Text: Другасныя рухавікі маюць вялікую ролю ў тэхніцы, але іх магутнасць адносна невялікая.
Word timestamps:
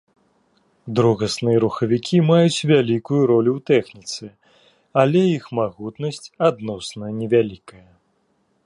Другасныя 0.99 1.57
рухавікі 1.63 2.17
маюць 2.29 2.63
вялікую 2.71 3.19
ролю 3.33 3.51
ў 3.57 3.61
тэхніцы, 3.69 4.25
але 5.03 5.21
іх 5.37 5.43
магутнасць 5.61 6.31
адносна 6.51 7.05
невялікая. 7.21 7.87